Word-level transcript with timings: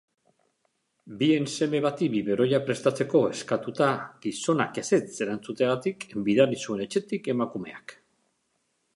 Bien 1.17 1.43
seme 1.55 1.81
bati 1.85 2.05
biberoia 2.13 2.59
prestatzeko 2.69 3.21
eskatuta 3.33 3.89
gizonak 4.23 4.79
ezetz 4.83 5.11
erantzuteagatik 5.27 6.07
bidali 6.29 6.59
zuen 6.65 6.81
etxetik 6.87 7.29
emakumeak. 7.35 7.95